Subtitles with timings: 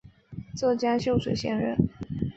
[0.55, 1.77] 浙江秀水县人。